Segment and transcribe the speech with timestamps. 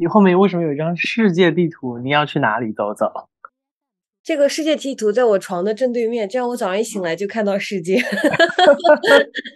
[0.00, 1.98] 你后面为什么有一张世界地图？
[1.98, 3.28] 你要去哪里走走？
[4.22, 7.98] 这个世界地图在我床的正对面，这样我早上一醒来就看到世界。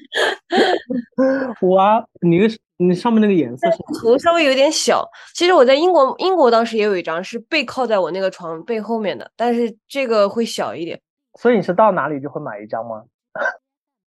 [1.60, 2.40] 哇，你
[2.78, 3.68] 你上面那个颜色
[4.00, 5.08] 图稍微有点小。
[5.34, 11.00] 其实我在英国，英国当时也有一张是背靠在我那个床背后面的，但是这个会小一点。
[11.38, 13.04] 所以你是到哪里就会买一张吗？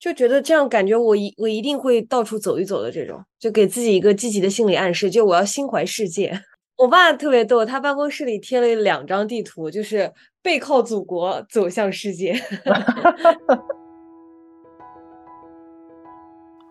[0.05, 6.39] 就觉得这样感觉我一我一定会到处走一走的这种，就给自己一个积极的心理暗示，就我要心怀世界。
[6.77, 10.13] 我爸特别逗，他办公室里贴了两张地图，就是
[10.43, 12.35] 背靠祖国走向世界。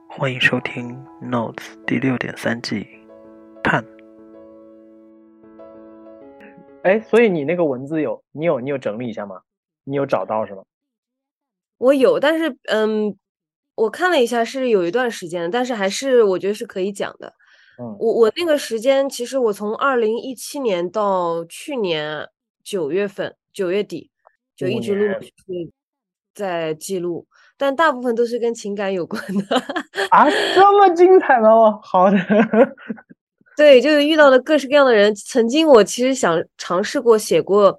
[0.09, 0.97] 欢迎收听
[1.29, 2.87] 《Notes》第六点三季，
[3.65, 3.85] 盼。
[6.85, 9.41] 哎，所以你那个文字有你有你有整理一下吗？
[9.83, 10.63] 你有找到是吗？
[11.79, 13.17] 我有，但是嗯。
[13.75, 17.35] 我看了一下，是有一段时间，但是还是我觉得是可以讲的。
[17.81, 22.29] 嗯，我我那个时间，其实我从二零一七年到去年
[22.63, 24.11] 九月份九月底，
[24.55, 25.73] 就一直陆陆续续
[26.33, 29.57] 在记录，但大部分都是跟情感有关的。
[30.11, 31.81] 啊，这么精彩吗？
[31.83, 32.17] 好的。
[33.57, 35.13] 对，就是遇到了各式各样的人。
[35.15, 37.77] 曾经我其实想尝试过写过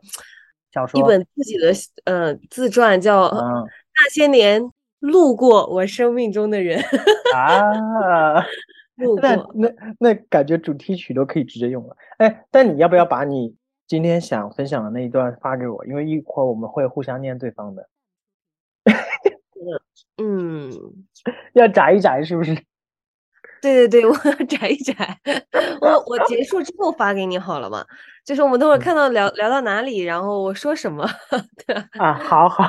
[0.74, 1.74] 小说，一本自己的
[2.04, 4.62] 呃自传，叫《那些年》。
[5.06, 6.82] 路过我生命中的人
[7.36, 8.42] 啊，
[8.96, 11.96] 路过那那感觉主题曲都可以直接用了。
[12.18, 13.56] 哎，但你要不要把你
[13.88, 15.86] 今天想分享的那一段发给我？
[15.86, 17.90] 因为一会儿我们会互相念对方的。
[20.22, 20.72] 嗯，
[21.54, 22.56] 要眨一眨是不是？
[23.62, 24.14] 对对对，我
[24.48, 24.94] 摘一摘，
[25.82, 27.84] 我我结束之后发给你好了嘛？
[28.24, 31.08] 就是我们等会儿看到聊聊到哪里，然后我说什么？
[31.66, 32.66] 对啊，好好。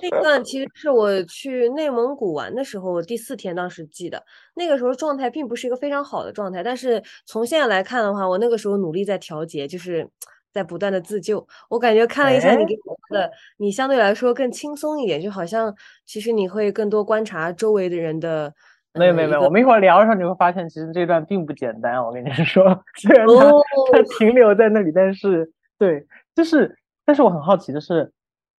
[0.00, 4.22] 这段其实是我去内蒙古玩的时候第四天当时记的，
[4.54, 10.08] 那个时候状态并不是一个非常好的状态，但是从现在来看的话，我那个时候努力在调节，就是
[10.52, 11.46] 在不断的自救。
[11.68, 15.74] 我感觉看了一下你给我的，你相对来说更轻松一点，就好像
[16.06, 18.52] 其实你会更多观察周围的人的。
[18.94, 22.02] 没有没有没有，我们一会儿聊的时候你会发现，其实这段并不简单。
[22.04, 22.64] 我跟你说，
[23.00, 23.50] 虽然它
[23.92, 28.12] 它停留在那里，但是对，就是，但是我很好奇的是。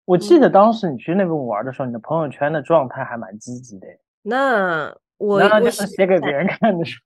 [0.06, 3.86] 我记得当时你去那边玩的时候，你的朋友圈的状态还蛮积极的。
[4.20, 6.98] 那我就是写给别人看的，是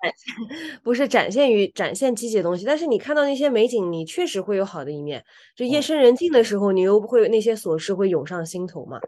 [0.82, 2.66] 不是展现于展现积极的东西？
[2.66, 5.24] 但是你看到那些美景，你确实会有好的一面。
[5.54, 8.98] 就夜深人静的时候，你又不会那些琐事会涌上心头吗？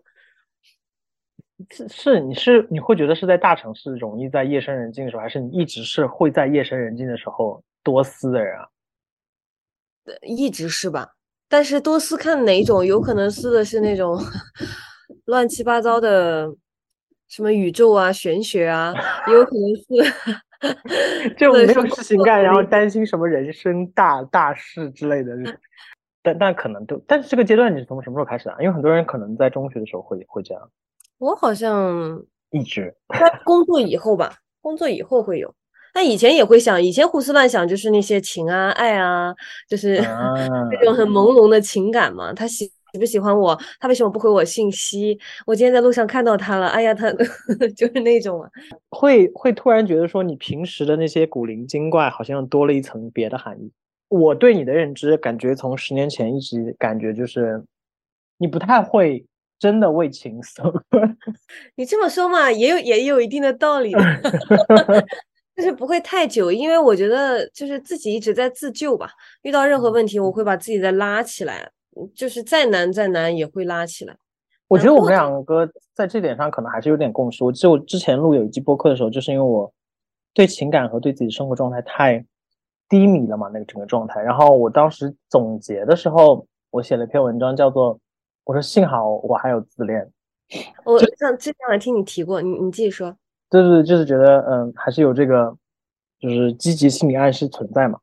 [1.68, 8.66] 是是，你是你会觉得是在大城市容易在夜深人静的时候，还是你一直是会在夜深人静的时候多思的人啊？
[10.22, 11.10] 一直是吧。
[11.48, 14.18] 但是多思看哪种，有可能思的是那种
[15.26, 16.48] 乱七八糟的，
[17.28, 18.94] 什么宇宙啊、玄学啊，
[19.26, 25.34] 也有可能是 就没有事情干，然后担心什么人生大大事之类的。
[26.22, 28.56] 但但可能都，但是这个阶段你是从什么时候开始的？
[28.60, 30.70] 因为很多人可能在中学的时候会会这样。
[31.20, 35.54] 我好像一直在工作以后吧，工作以后会有。
[35.92, 39.34] 但以前也会想，以前胡思乱想就是那些情啊、爱啊，
[39.68, 42.32] 就是那种很朦胧的情感嘛。
[42.32, 43.58] 他喜喜不喜欢我？
[43.78, 45.18] 他为什么不回我信息？
[45.46, 47.12] 我今天在路上看到他了，哎呀，他
[47.76, 48.48] 就是那种啊。
[48.88, 53.70] 会会突然觉得说，你平时的那些古灵精怪好像多了一层别的含义。
[54.08, 57.62] 我对你的认知，感觉从十年前一直感觉就是，
[58.38, 59.26] 你不太会
[59.60, 61.16] 真的为情所困。
[61.76, 63.92] 你这么说嘛，也有也有一定的道理。
[65.54, 69.10] 就是不会太久，因为我觉得就是自己一直在自救吧。
[69.42, 71.70] 遇到任何问题，我会把自己再拉起来，
[72.14, 74.16] 就是再难再难也会拉起来。
[74.68, 77.44] 我觉得我们两个在这点上可能还是有点共识。
[77.44, 79.70] 我就之前录有一期播客的时候，就是因为我
[80.32, 82.24] 对情感和对自己生活状态太
[82.88, 84.22] 低迷了嘛，那个整个状态。
[84.22, 88.00] 然后我当时总结的时候，我写了一篇文章，叫做
[88.50, 90.10] “我说幸好我还有自恋”。
[90.84, 93.16] 我上之前我听你提过，你你继续说。
[93.48, 95.56] 对对，就是觉得嗯，还是有这个，
[96.18, 98.00] 就是积极心理暗示存在嘛。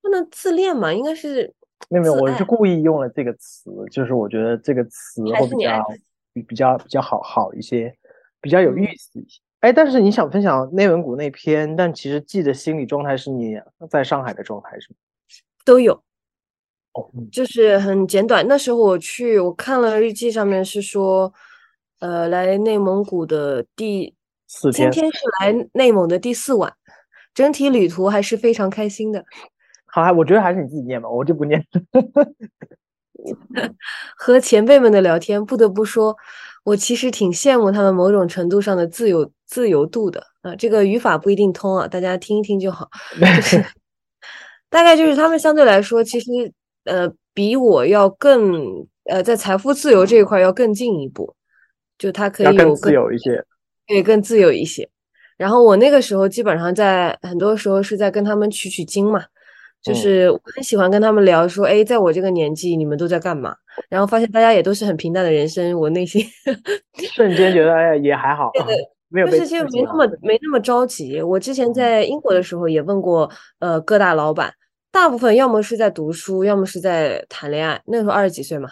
[0.00, 0.90] 不能自恋嘛？
[0.94, 1.52] 应该是
[1.90, 5.84] 没有没有，我是故意用了这个词，就是我觉得这个词会比较
[6.32, 7.94] 比比较比较好好一些，
[8.40, 9.42] 比较有意思一些。
[9.60, 14.96] 哎，但是你想分享内蒙古那篇，但其实记的心理状态是你在上海的状态是吗？
[15.66, 16.02] 都有。
[16.94, 18.46] 哦，就是很简短。
[18.46, 21.32] 那时候我去，我看了日记上面是说，
[22.00, 24.14] 呃，来内蒙古的第
[24.46, 24.90] 四天。
[24.90, 26.72] 今天是来内蒙的第四晚，
[27.32, 29.24] 整体旅途还是非常开心的。
[29.86, 31.64] 好，我觉得还是你自己念吧，我就不念。
[34.16, 36.16] 和前辈们的聊天，不得不说，
[36.64, 40.56] 我其实挺羡慕他们某种程度上的自由自由度的啊。
[40.56, 42.88] 这个语法不一定通啊，大家听一听就好。
[43.18, 43.64] 就是
[44.68, 46.52] 大概就是他们相对来说，其实
[46.84, 51.34] 呃比我要更呃在财富自由这一块要更进一步，
[51.98, 53.44] 就他可以有更自由一些，
[53.86, 54.88] 对，更自由一些。
[55.36, 59.24] 然后我那个时候基本上在很多时候是在跟他们取取经嘛，
[59.82, 63.56] 就是我很喜欢跟他们聊说，哎，在我这个年纪你们都在干嘛？
[63.88, 66.24] 然后发现大家也都是很平淡的人生，我内心
[67.14, 68.52] 瞬间觉得哎也还好，
[69.08, 71.20] 没有就是就没那么没那么着急。
[71.20, 73.28] 我之前在英国的时候也问过
[73.58, 74.52] 呃各大老板，
[74.92, 77.82] 大部分要么是在读书，要么是在谈恋爱。
[77.86, 78.68] 那时候二十几岁嘛，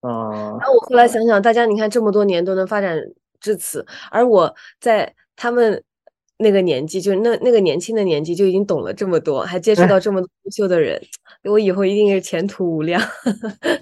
[0.00, 0.10] 嗯。
[0.58, 2.98] 然后我后来想想，大家你看这么多年都能发展
[3.38, 5.14] 至此，而我在。
[5.34, 5.82] 他们
[6.36, 11.00] 那个年纪，就是那那个年轻的年纪，就已经懂了这么多，还接触到这么多优秀的人，
[11.44, 13.00] 我以后一定是前途无量。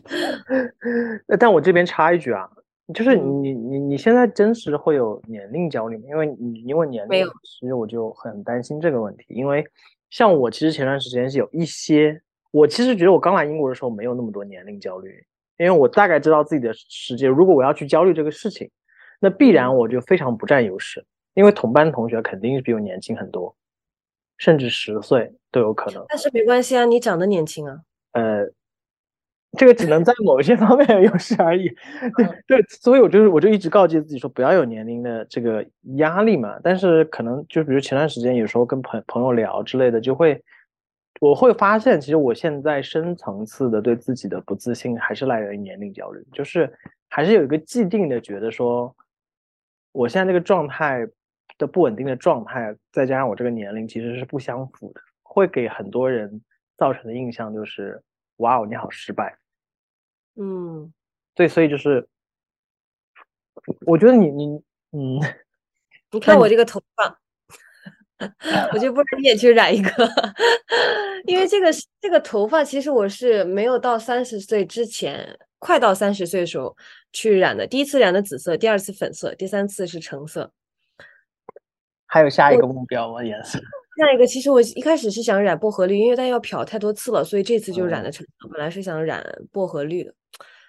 [1.39, 2.49] 但我这边插一句啊，
[2.95, 6.05] 就是你你你现在真实会有年龄焦虑吗？
[6.09, 9.25] 因为你因为年龄，其实我就很担心这个问题。
[9.29, 9.67] 因为
[10.11, 12.21] 像我，其实前段时间是有一些，
[12.51, 15.25] 我其实觉得我刚来英国的时候没有那么多年龄焦虑，
[15.57, 17.29] 因为我大概知道自己的世界。
[17.29, 18.71] 如果我要去焦虑这个事情，
[19.21, 21.05] 那必然我就非常不占优势。
[21.35, 23.55] 因为同班同学肯定是比我年轻很多，
[24.37, 26.05] 甚至十岁都有可能。
[26.09, 27.79] 但是没关系啊，你长得年轻啊。
[28.13, 28.51] 呃，
[29.59, 31.69] 这个只能在某些方面有优势而已。
[32.17, 35.65] 对对，所以我就是我就一直告诫自己说不要有年龄的这个
[35.97, 36.59] 压力嘛。
[36.63, 40.43] 但是可能就比如前段时间有时候跟朋朋友聊之类的，就会
[41.21, 46.73] 我会发现，其实我现在深层次的对自己的不自信还是来源于年龄焦虑，就是
[47.09, 48.95] 还是有一个既定的觉得说
[49.93, 51.07] 我现在这个状态。
[51.59, 56.41] 的不稳定的状态，再加上我这个年龄，其实是不相符的，会给很多人
[56.79, 58.03] 造成的印象就是，
[58.37, 59.37] 哇哦，你好失败。
[60.43, 60.91] 嗯，
[61.35, 62.09] 对，所以就是，
[63.85, 64.47] 我觉得你你
[64.93, 65.21] 嗯，
[66.13, 67.21] 你看我这个头发，
[68.73, 69.91] 我就不如你也去染一个，
[71.29, 71.71] 因为这个
[72.01, 76.75] 这个头发其实我是没有到三十岁之前，快到三十岁的时候
[77.13, 80.51] 去染的，第一次染的紫色，第二次粉色，第三次是橙色。
[82.07, 83.23] 还有下一个目标吗？
[83.23, 83.61] 颜色？
[83.99, 88.49] 下一个，其实我一开始是想染薄荷绿，因为但要漂太多次了，所以这次就染的橙色。
[88.51, 90.15] 本来是想染薄荷绿的，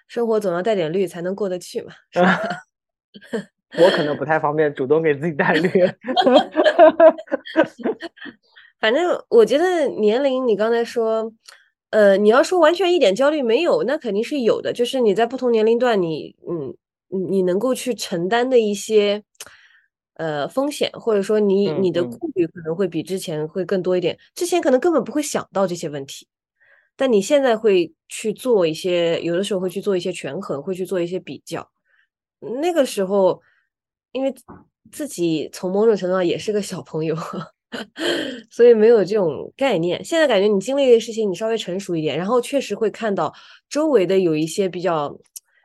[0.08, 1.92] 生活总要带点绿才能过得去嘛。
[3.78, 5.68] 我可能不太方便主动给自己带绿。
[8.80, 11.32] 反正我觉得年龄，你刚才说，
[11.90, 14.72] 呃，你要说完全一点焦虑没有，那肯定是有的。
[14.72, 16.74] 就是你在不同年龄段，你嗯，
[17.30, 19.22] 你能够去承担的一些。
[20.22, 26.28] 呃，风险或者说你你的顾虑可能会比之前会更多一点，之前可能根本不会想到这些问题，
[26.96, 31.68] 但你现在会去做一些，有的时候会去做一些权衡，会去做一些比较。
[32.62, 33.42] 那个时候，
[34.12, 34.32] 因为
[34.92, 37.16] 自己从某种程度上也是个小朋友，
[38.48, 40.04] 所以没有这种概念。
[40.04, 43.34] 现在感觉你经历的事情，你稍微成熟一点，然后确实会看到
[43.68, 45.18] 周围的有一些比较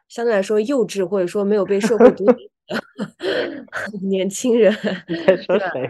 [0.07, 2.25] 相对来说幼稚，或者说没有被社会毒。
[4.03, 4.73] 年轻人
[5.25, 5.89] 在说谁？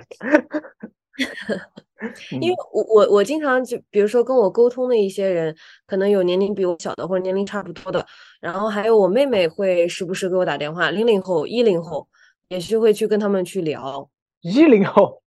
[2.40, 5.56] 因为我我我经常就比如说跟我沟通的一些人，
[5.88, 8.06] 可能有年龄比我小的，或者年龄差不多的，
[8.40, 12.08] 然后还有我妹妹会时不时给我打电话，零零后、一零后
[12.50, 14.08] 也是会去跟他们去聊。
[14.42, 15.24] 一零后，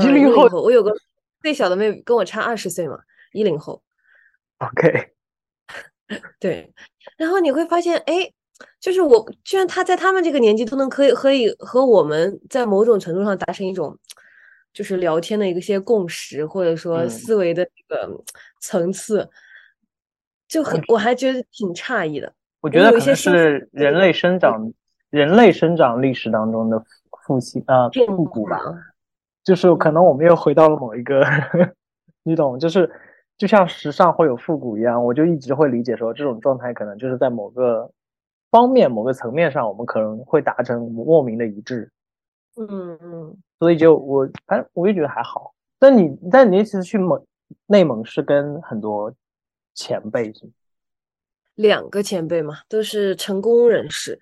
[0.00, 0.92] 一零后，我有个
[1.42, 3.00] 最小的妹妹跟我差二十岁嘛，
[3.32, 3.82] 一零后。
[4.58, 5.10] OK，
[6.38, 6.72] 对，
[7.16, 8.32] 然后你会发现，哎。
[8.80, 13.94] 就是我，居然他在他们这个年纪都能可以可以和我们在某种程度上达成一种，
[14.72, 18.08] 就是聊天的一些共识，或者说思维的这个
[18.60, 19.28] 层次，
[20.48, 22.32] 就很我还觉得挺诧异的。
[22.62, 24.72] 我觉得可能是人类生长
[25.10, 26.82] 人类生长历史当中的
[27.26, 28.58] 复兴啊复古吧，
[29.44, 31.22] 就是可能我们又回到了某一个，
[32.24, 32.90] 你懂，就是
[33.36, 37.90] 就像时尚会有复古一样，我就一直会理解说这种状态可能就是在某个。
[38.50, 41.90] 方面某个层面上，我们可能会达成莫名的一致。
[42.56, 45.54] 嗯嗯，所以就我反正，我也觉得还好。
[45.78, 47.24] 但你但你那次去蒙
[47.66, 49.12] 内蒙是跟很多
[49.74, 50.50] 前辈是？
[51.54, 54.18] 两个前辈嘛，都是成功人士。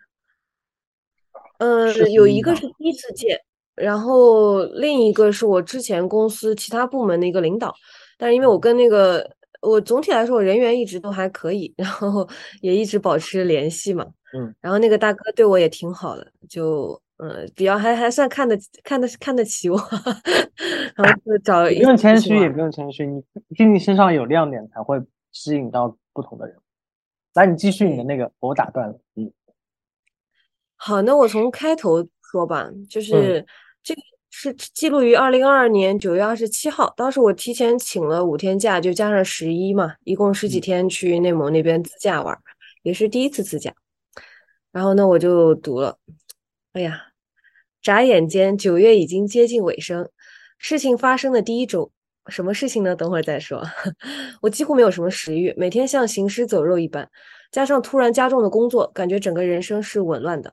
[1.58, 3.40] 嗯，有一个是第一次见，
[3.74, 7.74] 然后另一个是我之前公司其他部门的一个领导。
[8.16, 9.28] 但是因为我跟那个
[9.60, 12.28] 我总体来说我人缘一直都还可以，然后
[12.60, 14.06] 也一直保持联系嘛。
[14.34, 19.76] 嗯，然后那个大哥对我也挺好的，就嗯，比较还还算看得看得看得起我，
[20.94, 25.00] 然后就找不用谦虚也不用谦虚，你毕竟身上有亮点才会
[25.32, 26.56] 吸引到不同的人。
[27.34, 29.00] 来，你继续你的那个，我打断了。
[29.14, 29.32] 嗯，
[30.76, 33.46] 好，那我从开头说吧，就是这个
[34.30, 42.38] 是记录于二零二二年九月二十七号，当时我提前请了五天假，就加上十一嘛，一共十几天去内蒙那边自驾玩，
[42.82, 43.74] 也是第一次自驾。
[44.70, 45.98] 然后呢，我就读了，
[46.72, 47.00] 哎呀，
[47.82, 50.08] 眨眼间九月已经接近尾声，
[50.58, 51.90] 事情发生的第一周，
[52.28, 52.94] 什么事情呢？
[52.94, 53.62] 等会儿再说。
[54.42, 57.10] 我几乎没有什么食欲，每天像行尸走肉一般，
[57.50, 60.52] 加上突然加重的工作，感觉整个人生是紊乱的。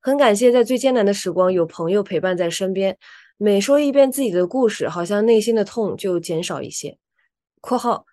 [0.00, 2.96] 很感谢在最艰难的时光有朋友陪伴在身边，
[3.38, 6.98] 每说一遍自己的故事，好像内心的痛就减少一些。
[7.60, 8.04] （括号）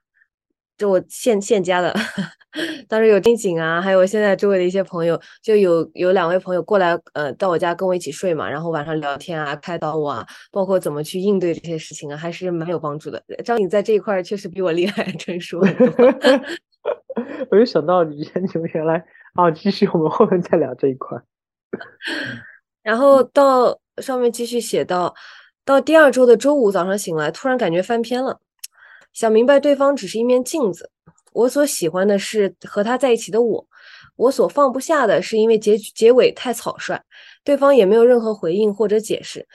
[0.78, 1.94] 这我现现加的，
[2.90, 13.24] 当时有丁景啊，还有现在周围的一些朋友，就有有两位朋友过来，呃，到我家跟我一起睡嘛，然后晚上聊天啊，开导我啊，包括怎么去应对这些事情啊，还是蛮有帮助的。
[13.46, 15.62] 张颖在这一块确实比我厉害，成熟。
[17.52, 18.16] 我就想到你
[18.54, 21.18] 你们原来啊，继续我们后面再聊这一块。
[22.82, 25.14] 然后到上面继续写到，
[25.64, 28.40] 到第二周的周五早上醒来，突然感觉翻篇了，
[29.14, 30.92] 想明白对方只是一面镜子，
[31.32, 33.68] 我所喜欢的是和他在一起的我，
[34.16, 37.02] 我所放不下的是因为结结尾太草率，
[37.44, 39.48] 对方也没有任何回应或者解释。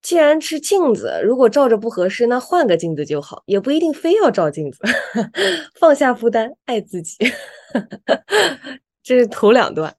[0.00, 4.78] 既然是镜子，如果照着不合适，那换个镜子就好，也不一定非要照镜子。
[5.80, 7.16] 放下负担，爱自己，
[9.02, 9.96] 这是头两段。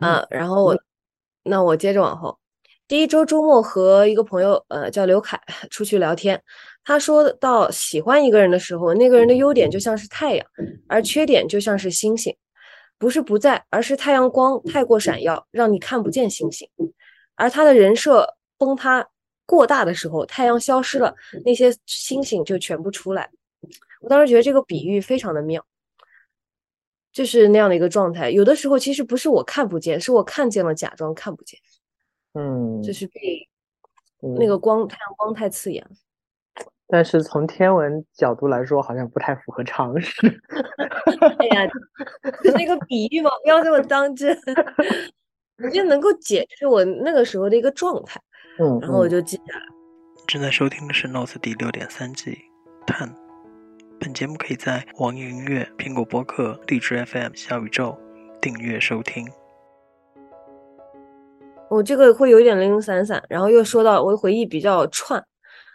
[0.00, 0.78] 啊，然后我，
[1.44, 2.38] 那我接着往后。
[2.88, 6.42] 第一周周末和一个朋友，呃，叫刘凯，出去聊天。
[6.84, 10.46] 他说到喜欢一个人的时候，那个人的优点就像是太阳，
[10.88, 12.36] 而缺点就像是星星，
[12.98, 16.68] 不是不在，而是太阳光太过闪耀，让你看不见星星。
[17.36, 19.06] 而他的人设崩塌
[19.46, 23.30] 过大的时候，太阳消失了，那些星星就全部出来。
[24.00, 25.64] 我当时觉得这个比喻非常的妙。
[27.12, 31.60] 就是那样的一个状态，有的时候其实不是我看不见，是我看见了，假装看不见。
[32.34, 33.48] 嗯，就是被
[34.38, 35.90] 那个光太阳光太刺眼了。
[36.88, 40.26] 但是从天文角度来说，好像不太符合常识。
[41.38, 41.66] 哎呀，
[42.42, 44.36] 就那个比喻嘛，不要这么当真。
[45.62, 48.20] 我觉得能够解释我那个时候的一个状态。
[48.58, 49.62] 嗯，然后我就记下来。
[50.26, 52.38] 正在收听的是《Notes》第六点三季，
[52.86, 53.21] 探。
[54.02, 57.96] 本节目可以在网易云音乐、苹果播客、荔枝 FM、小宇宙
[58.40, 59.24] 订阅收听。
[61.70, 65.24] 我这个会有一点零零散散，然后又说到我回忆比较串。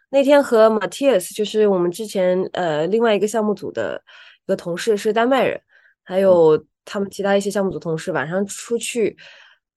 [0.10, 4.04] 那天和 Matthias，就是我们之前呃另外一个项目组的
[4.46, 5.62] 一个同事，是丹麦人，
[6.04, 9.16] 还有他们其他一些项目组同事，晚上出去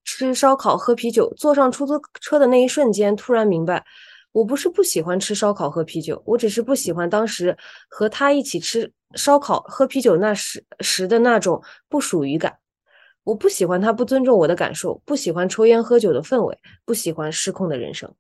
[0.05, 3.85] 吃烧烤、喝啤酒，坐上出租车的那一瞬间，突然明白。
[4.33, 7.57] 我不是不喜欢吃烧烤喝啤酒，我只是不喜欢当时
[7.89, 12.59] 和他一起吃烧烤喝啤酒那时时的那种不属于感。
[13.25, 18.13] 我不喜欢他不尊重我的感受，不喜欢抽烟喝酒的氛围，不喜欢失控的人生。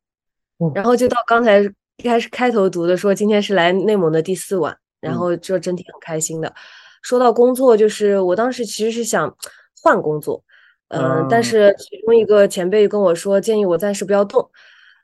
[0.74, 1.60] 然后就到刚才
[1.96, 6.52] 一开始开头读的说，今天是来内蒙的第四晚，然后这整体很开心的。
[7.02, 9.34] 说到工作，就是我当时其实是想
[9.82, 10.44] 换工作，
[10.88, 14.50] 嗯，但是其中一个前辈跟我说，建议我暂时不要动。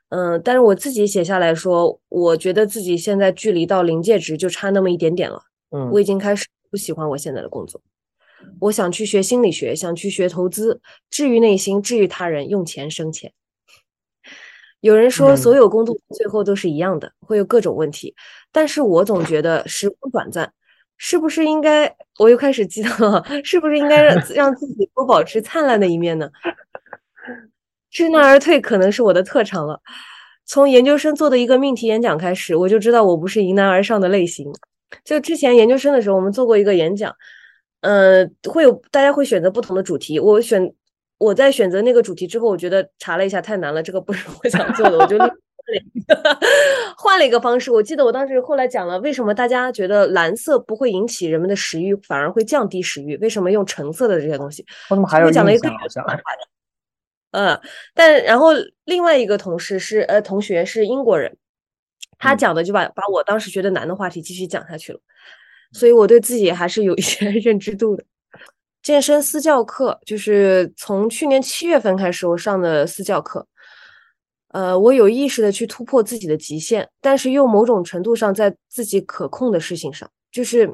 [0.09, 5.41] 嗯，但是我自己写下来说，我觉得自己现在距离到临界值就差那么一点点了。
[5.71, 7.81] 嗯，我已经开始不喜欢我现在的工作，
[8.61, 13.33] 我想去学心理学，想去学投资，治愈内心，治愈他人，用钱生钱。
[14.79, 18.15] 有人说，所有工作最后都是一样的，会有各种问题，
[18.51, 20.53] 但是我总觉得时光短暂，
[20.97, 21.93] 是不是应该？
[22.19, 26.29] 我又开始激动了，是不是应该让让自己多保持灿烂的一面呢？
[27.91, 29.79] 知难而退可能是我的特长了。
[30.45, 34.49] 从研究生做的一个命题演讲开始，我就知道我不是迎难而上的类型。
[35.03, 37.13] 就之前研究生的时候，我们做过一个演讲，
[37.81, 40.17] 呃，会有大家会选择不同的主题。
[40.17, 40.73] 我选
[41.17, 45.17] 我在选择那个主题之后，我觉得查了一下太难了，这个不是我想做的，我就
[46.97, 47.69] 换了一个方式。
[47.69, 53.17] 我记得我当时后来讲了，为什么大家觉得蓝色不会引起人们的食欲，反而会降低食欲？
[53.17, 54.65] 为什么用橙色的这些东西？
[54.89, 56.05] 我怎么还有讲了一个好像。
[57.31, 57.59] 嗯，
[57.93, 58.49] 但然后
[58.85, 61.35] 另外一个同事是呃同学是英国人，
[62.17, 64.99] 他讲的就把把我当时觉得难的话题继续讲下去了，
[65.73, 68.03] 所以我对自己还是有一些 认知度的。
[68.81, 73.45] 健身私教课就是从去年七月份开始我上的私教课，
[74.53, 80.73] 呃，我有意识的去突破自己的极限，但是又某种程度上在自己可控的事情上，就是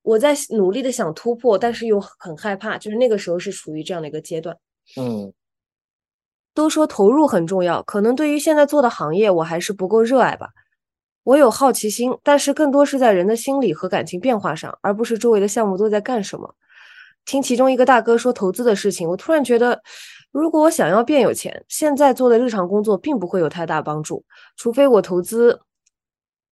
[0.00, 4.56] 我在努力的想突破，但是又很害怕，就是那个时候是处于这样的一个阶段，
[4.96, 5.30] 嗯。
[6.54, 10.48] 都说投入很重要，可能对于现在做的行业，我还是不够热爱吧。
[11.24, 16.54] 我有好奇心，但是更多是在人的心理和感情变化上，而不是周围的项目都在干什么。
[17.24, 19.80] 听其中一个大哥说投资的事情，我突然觉得，
[20.32, 24.24] 如果我想要变有钱，现在做的日常工作并不会有太大帮助，
[24.56, 25.60] 除非我投资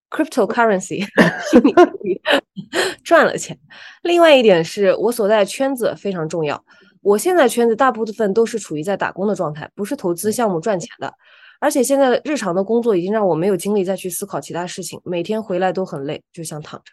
[0.09, 1.05] cryptocurrency
[3.03, 3.59] 赚了钱。
[4.03, 6.65] 另外一点是我所在的圈子非常重要，
[7.01, 11.13] 我现在圈子大部分都是处于在打工的状态，不是投资项目赚钱的。
[11.59, 16.93] 而且现在日常的工作已经让我没有精力再去思考其他事情，每天回来都很累，就想躺着。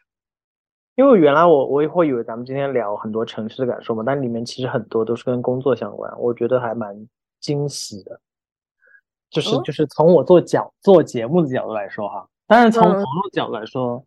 [0.96, 7.08] 因为原来我我也会以为咱们今天聊很多城市的感受嘛，但里面其实很多都是跟工作相关，我觉得还蛮
[7.40, 8.20] 惊喜的。
[9.30, 14.04] 就是就是从我做角做节目的角度来说哈，但是从朋友角度来说，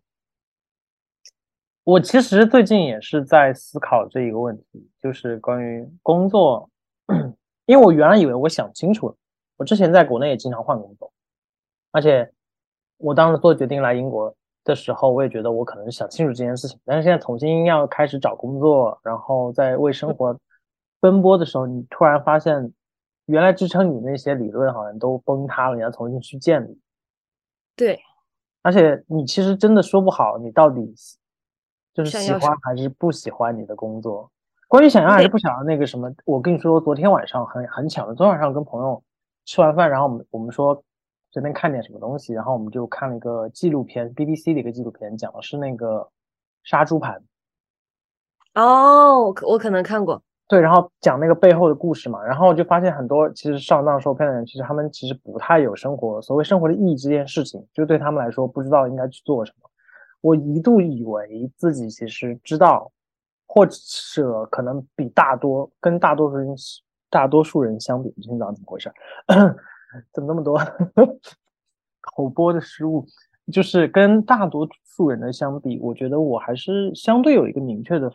[1.90, 6.70] 我其实最近也是在思考这一个问题，就是关于工作，
[7.66, 9.16] 因为我原来以为我想清楚了，
[9.56, 11.12] 我之前在国内也经常换工作，
[11.90, 12.30] 而且
[12.98, 14.34] 我当时做决定来英国。
[14.62, 20.38] 的时候，我也觉得我可能想清楚这件事情，但是现在重新要开始找工作，然后在为生活
[21.00, 22.70] 奔波的时候，你突然发现，
[23.24, 26.78] 原来支撑你那些理论好像都崩塌了，你要重新去建立。
[27.74, 27.98] 对，
[28.60, 30.94] 而且你其实真的说不好，你到底
[31.94, 34.30] 就是喜欢还是不喜欢你的工作。
[34.68, 39.02] 关于想要还是不想要那个什么，我跟你说，昨天晚上很很巧的，昨天晚上跟朋友
[39.44, 40.82] 吃完饭，然后我们我们说。
[41.32, 46.08] 随便看点什么东西，然后我们就看了一个纪录片，BBC 的一个纪录片，讲的是那个
[46.64, 47.22] 杀猪盘。
[48.54, 50.20] 哦，我我可能看过。
[50.48, 59.69] 对，然后讲那个背后的故事嘛，然后就发现很多其实上当受骗的人，其实他们其实不太有生活，所谓生活的意义这件事情，就对他们来说不知道应该去做什么。
[60.20, 62.90] 我一度以为自己其实知道，
[63.46, 63.74] 或者
[64.50, 66.54] 可能比大多跟大多数人
[67.08, 68.92] 大多数人相比，今天早上怎么回事？
[70.12, 70.56] 怎么那么多
[72.00, 73.04] 口播的失误？
[73.52, 78.12] 就是跟大多数人的相比，我觉得我还是相对有一个明确的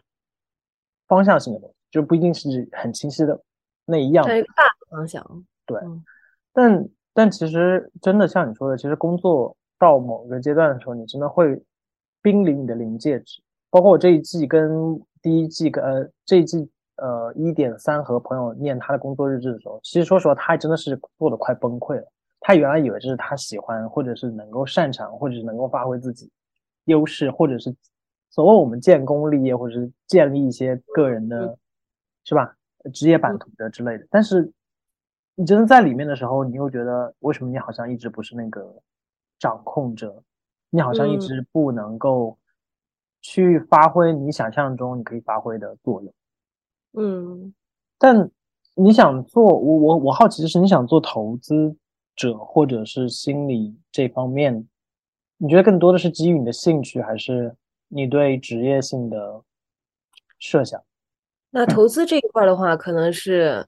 [1.08, 3.42] 方向性的东西，就不一定是很清晰的
[3.86, 4.26] 那一样。
[4.26, 4.32] 大
[4.90, 5.44] 方向。
[5.66, 5.78] 对，
[6.54, 11.62] 但但其实真的像你说的，其实工作到某个阶段的时候，你真的会
[12.26, 13.40] 濒临你的临界值。
[13.70, 16.68] 包括我这一季跟第一季跟呃这一季。
[16.98, 22.08] 呃，一点三和朋友念他的工作日志的时候，其实说实话，他真的是做的快崩溃了。
[22.40, 26.32] 他原来以为这是他喜欢，或者是能够擅长，或者是能够发挥自己
[26.86, 27.76] 优势，或者是
[28.30, 31.58] 所谓我们建功立业，或者是建立一些个人的，
[32.24, 32.56] 是吧？
[32.94, 34.08] 职业版图的之类的。
[34.10, 34.50] 但是
[35.36, 38.74] 你真的在里面的时候，你又觉得为什么你好像一直不是那个
[39.38, 40.24] 掌控者？
[40.76, 42.38] 你好像一直不能够
[43.22, 46.14] 去发挥你想象中你可以发挥的作用。
[46.98, 47.54] 嗯，
[47.98, 48.30] 但
[48.76, 51.76] 你想做我我我好奇的是，你想做投资
[52.16, 54.68] 者或者是心理这方面，
[55.38, 57.56] 你觉得更多的是基于你的兴趣，还是
[57.88, 59.42] 你对职业性的
[60.38, 60.82] 设想？
[61.52, 63.66] 那投资这一块的话，可能是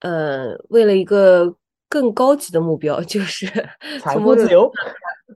[0.00, 1.54] 呃，为了一个
[1.88, 3.46] 更高级的目标，就是
[4.00, 4.70] 财务自由。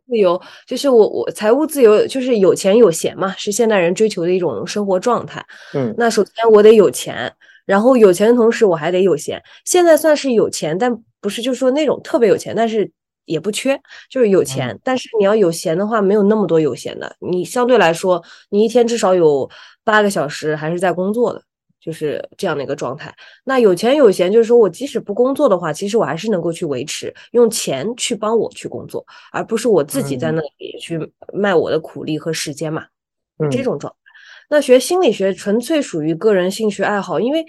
[0.06, 5.44] 自由就是我我财务自由就是有钱有闲嘛，是现代人追求的一种生活状态。
[5.74, 7.32] 嗯，那首先我得有钱，
[7.64, 9.42] 然后有钱的同时我还得有闲。
[9.64, 12.90] 现在算是有钱，但不是就是说那种特别有钱，但是
[13.24, 14.78] 也不缺，就是有钱。
[14.84, 17.16] 但是你要有闲的话，没有那么多有闲的。
[17.20, 19.50] 你相对来说，你一天至少有
[19.84, 21.42] 八个小时还是在工作的。
[21.86, 23.14] 就是这样的一个状态。
[23.44, 30.98] 那有钱有闲，就是说我即使不工作的话，其实我还是能够去维持，用钱去帮我去工作，而不是我自己在那里去
[31.32, 32.84] 卖我的苦力和时间嘛。
[33.52, 33.98] 这种状态。
[34.50, 37.46] 那学心理学纯粹属于个人兴趣爱好，因为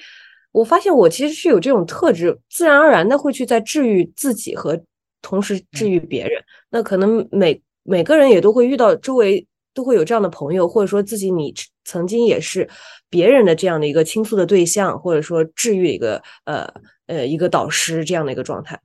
[0.52, 4.80] 我发现我其实是有这种特质，自然而然的会去在治愈自己和
[5.24, 6.40] 同时治愈别人。
[6.70, 9.48] 那可能每每个人也都会遇到周围。
[9.74, 11.54] 都会有这样的朋友，或者说自己你
[11.86, 12.68] 曾经也是
[13.10, 16.68] 别人的这样的一个倾诉的对象，或者说治愈一个呃
[17.08, 18.80] 呃一个导师这样的一个状态。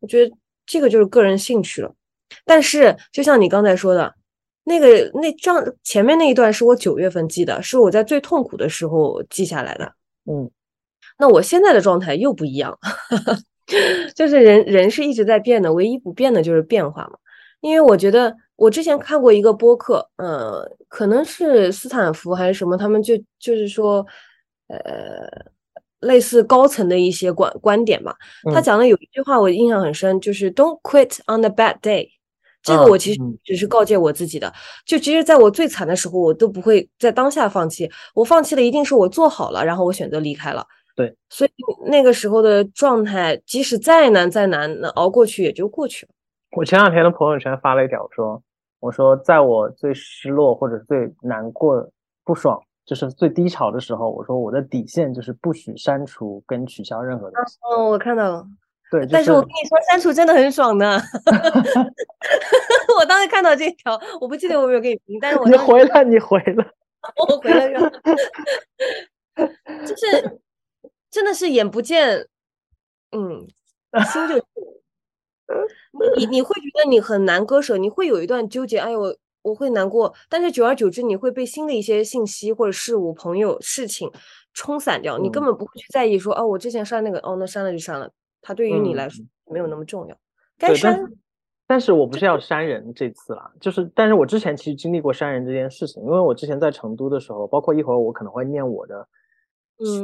[0.00, 0.34] 我觉得
[0.66, 1.94] 这个就是个人兴趣了。
[2.44, 4.14] 但是就像你刚才说的，
[4.64, 9.92] 那个那张前面那一段是我九月份记的，是我在最痛苦的时候记下来的。
[10.24, 10.50] 嗯，
[11.18, 12.78] 那我现在的状态又不一样，
[14.14, 17.18] 就是人人是一直在变的，唯一不变的就是变化嘛。
[17.60, 18.36] 因为我觉得。
[18.56, 24.06] 我之前看过一个播客，呃，可能是斯坦福还是什么，他们就就是说，
[24.68, 25.28] 呃，
[26.00, 28.14] 类似高层的一些观观点吧。
[28.52, 32.08] 他讲的有一句话我印象很深，就是 “Don't quit on the bad day”。
[32.62, 34.50] 这个我其实只是告诫我自己的，
[34.86, 37.90] 就其实在我最惨的时候，我都不会在当下放弃。
[38.14, 40.66] 我放弃了，一定是我做好了，然后我选择离开了。
[40.96, 41.50] 对，所以
[41.90, 46.12] 那个时候的状态，即使再难再难，那熬过去也就过去了。
[46.56, 48.42] 我前两天的朋友圈发了一条，说
[48.80, 51.90] ：“我说，在我最失落或者最难过、
[52.24, 57.58] 不爽就是最低潮的时候，我说我的底线就是不许删除跟取消任何东西。
[57.62, 58.46] 哦，我看到了。
[58.90, 60.86] 对，但是我跟你说，删除真的很爽的。
[62.98, 66.64] 我当时看到这条，我不记得我有没有给你评，但是我你回了，你回了，
[67.16, 67.90] 我回了，
[69.84, 70.40] 就是
[71.10, 72.28] 真的是眼不见，
[73.10, 73.48] 嗯，
[74.12, 74.36] 心就
[76.16, 84.10] 你你会觉得你很难割舍，你会有一段纠结，哎呦，我会难过，但是久而久之，你会被新的一些信息或者事物、朋友、事情
[84.52, 88.10] 冲散掉，你根本不会去在意说，哦，我之前删那个，哦，那删了就删了。
[88.40, 90.16] 它对于你来说没有那么重要，
[90.58, 91.04] 该删。
[91.66, 99.08] 但是我不是要删人这次啦，就是，但是我之前其实经历过删人这件事情，因为我之前在成都的时候，包括一会儿我可能会念我的，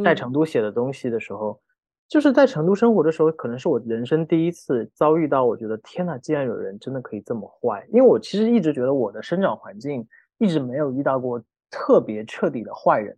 [0.02, 1.60] 在成都写的东西的时候，
[2.10, 10.04] 就是在成都生活的时候，可能是我人生第一次遭遇到，我觉得天呐，竟然有人真的可以这么坏，因为我其实一直觉得我的生长环境
[10.38, 13.16] 一直没有遇到过特别彻底的坏人。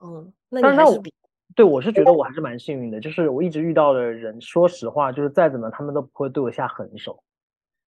[0.00, 1.12] 嗯，那你还是比。
[1.56, 7.22] 对，我是觉得我还是蛮幸运的，就是我一直遇到的人，说实话，就是再怎么他们都不会对我下狠手。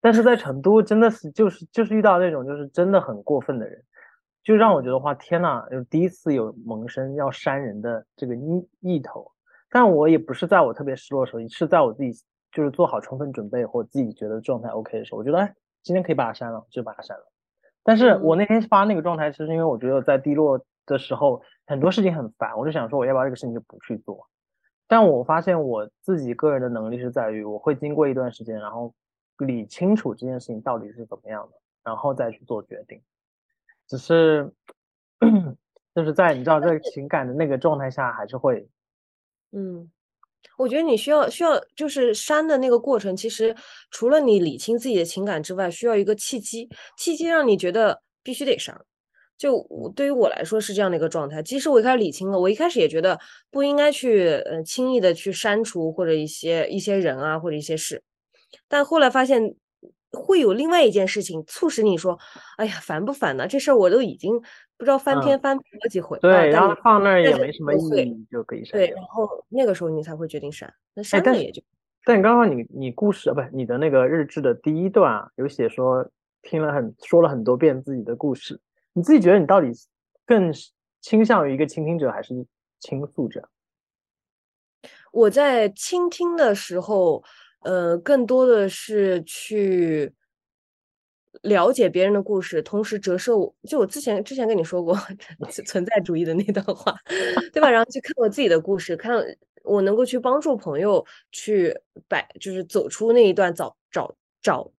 [0.00, 3.82] 但是在成都，真的是就是就是遇到那种就是真的很过分的人，
[4.44, 9.28] 就让我觉得话，天呐，就第一次有萌生要扇人的这个意意头。
[9.70, 12.12] 但我也不是在我特别失落的时候，是在我自己
[12.52, 17.24] 就是做好充分准备或自己觉得状态 OK 的时候，我觉得哎，今天可以把它删了，就把它删了。
[17.82, 20.60] 但是我那天发那个状态，其实因为我觉得在低落。
[20.86, 24.26] 的时候很多事情很烦，我就想说我要不要这个事情就不去做。
[24.88, 28.92] 但我发现我自己个人的能力是在于，我会经过一段时间，然后
[29.38, 33.00] 理清楚这件事情到底是怎么样的，然后再去做决定。
[33.86, 34.52] 只是
[35.94, 38.68] 就是在你知道在情感的那个状态下，还是会，
[39.52, 39.90] 嗯，
[40.58, 43.54] 我觉得你需要需要就是删的那个过程，其实
[43.90, 48.78] 除了你理清自己的情感之外，需要一个契机，契机让你觉得必须得删。
[49.36, 51.42] 就我对于我来说是这样的一个状态。
[51.42, 53.18] 即使我一开始理清了，我一开始也觉得
[53.50, 58.02] 不应该去呃轻易的去删除或者一些一些人啊或者一些事，
[58.68, 59.54] 但后来发现
[60.12, 62.18] 会有另外一件事情促使你说，
[62.56, 63.46] 哎呀烦不烦呢？
[63.46, 64.38] 这事儿我都已经
[64.76, 66.18] 不知道翻篇翻好几回。
[66.18, 68.72] 对，然后放那儿也没什么意义，就可以删。
[68.72, 70.72] 对，然后那个时候你才会决定删。
[70.94, 71.62] 那删了也就。
[72.04, 76.10] 但刚刚你你故事不是你的那个日志的第一段啊，有写说
[76.42, 78.58] 听了很说了很多遍自己的故事。
[78.92, 79.70] 你自己觉得你到底
[80.26, 80.52] 更
[81.00, 82.34] 倾向于一个倾听者还是
[82.80, 83.48] 倾诉者？
[85.12, 87.22] 我在倾听的时候，
[87.62, 90.12] 呃，更多的是去
[91.42, 93.54] 了解别人的故事，同时折射我。
[93.68, 94.96] 就我之前之前跟你说过
[95.66, 96.94] 存在主义的那段话，
[97.52, 97.70] 对吧？
[97.70, 99.22] 然后去看我自己的故事，看
[99.62, 101.74] 我能够去帮助朋友去
[102.08, 104.70] 摆，就是走出那一段找找找。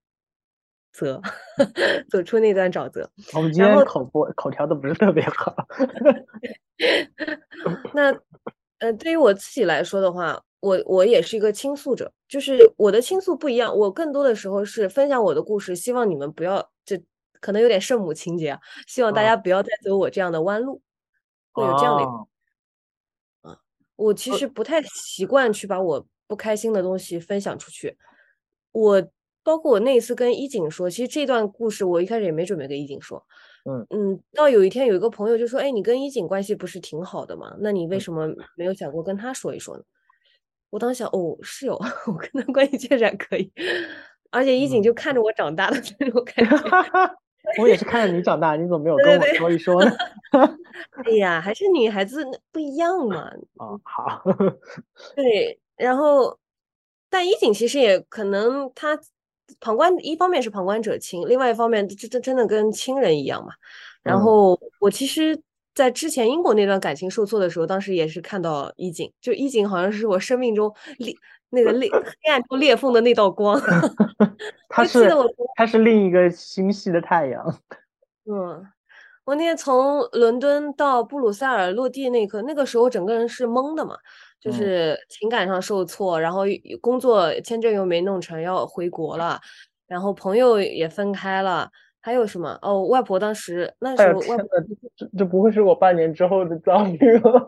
[0.93, 1.21] 则
[2.11, 3.09] 走出那段沼泽。
[3.33, 5.55] 我们今天口播口条都不是特别好。
[7.95, 8.11] 那
[8.79, 16.97] 呃，对于我自己来说的话，我我也是一个倾诉者，就是我的倾诉不一样，我更多的时候是分享我的故事，希望你们不要这
[17.41, 20.81] 可能有点圣母情节啊，希望大家不要再走我这样的弯路，
[21.51, 23.49] 会有这样的。
[23.49, 23.59] 啊，
[23.97, 27.97] 我其实不太习惯去把我不开心的东西分享出去，
[28.71, 29.05] 我。
[29.43, 33.25] 包括我那一次跟一景说，其实这段故事我一开始也没准备跟一景说，
[33.65, 37.55] 嗯嗯，到有一天有一个朋友就说，哎，你跟一景关系不是挺好的吗？
[37.59, 39.83] 那你为什么没有想过跟他说一说呢？
[40.71, 41.75] 我当时想，哦，是有，
[42.07, 43.51] 我跟他关系确实还可以，
[44.31, 46.57] 而且一景就看着我长大的这种感觉，
[47.61, 49.91] 我也是看着你长大，你怎么没有跟我说一说呢？
[51.05, 53.29] 哎呀，还是女孩子不一样嘛。
[53.57, 54.23] 哦，好，
[55.15, 56.39] 对，然后，
[57.09, 58.99] 但一景其实也可能他。
[59.59, 63.51] 旁观一方面是旁观者清，另外一方面这这真的跟亲人一样嘛。
[64.01, 65.37] 然后我其实，
[65.73, 71.15] 在之前英国那段感情受挫的时候，当时也是看到衣锦，就衣锦好像是我生命中 裂
[71.49, 73.59] 那个裂黑暗中裂缝的那道光。
[74.69, 75.09] 他是
[75.55, 77.59] 他是另一个星系的太阳。
[78.25, 78.65] 嗯，
[79.25, 83.97] 我那天从伦敦到布鲁塞尔落地那一刻，那个时候整个人是懵的嘛。
[84.41, 86.45] 就是情感上受挫，然后
[86.81, 89.39] 工作签证又没弄成，要回国了，
[89.85, 91.69] 然后朋友也分开了，
[92.01, 92.57] 还有什么？
[92.61, 94.47] 哦，外婆当时那时候外婆，
[94.95, 97.47] 这这不会是我半年之后的遭遇吗？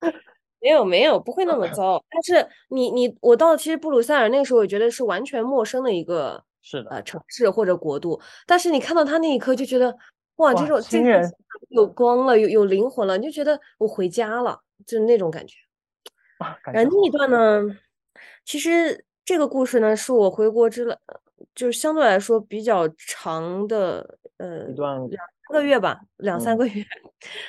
[0.60, 2.02] 没有没有，不会那么 糟。
[2.08, 9.96] 但是你你我到其实布鲁塞尔那个时候，我觉得是完全陌生的一个是的呃城市或者国度，但是你看到他那一刻就觉得
[10.36, 11.28] 哇，这种亲人
[11.70, 15.56] 有光了，有有灵魂了，你就觉得我回家了，就是那种感觉。
[16.72, 17.76] 然后那一段呢，
[18.44, 20.98] 其实这个故事呢，是我回国之了
[21.54, 26.84] 就是相对来说比较长的呃一段两三个月吧，两三嗯个月。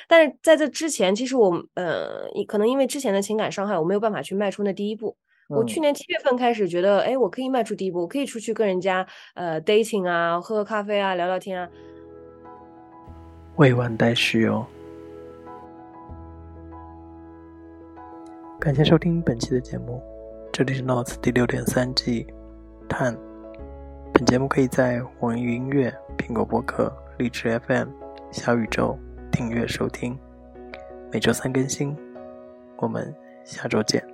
[0.06, 5.16] 但是在这之前，其实我呃可能因为之前的情感伤害，我没有办法去迈出那第一步。
[5.48, 11.68] 我去嗯年七月份开始觉得，哎，我可以迈出第一步，我可以出去跟人家呃 dating 啊，喝喝咖啡啊，聊聊天啊。
[13.56, 14.66] 未完待续哦。
[18.58, 20.02] 感谢收听本期的节目，
[20.50, 22.26] 这里是 Notes 第六点三季
[22.88, 23.14] 探。
[24.16, 27.88] 本节目可以在网易云音乐、苹果播客、荔枝 FM、
[28.30, 28.96] 小宇宙
[29.32, 30.16] 订阅收听，
[31.10, 31.96] 每周三更新。
[32.76, 33.12] 我们
[33.44, 34.13] 下周见。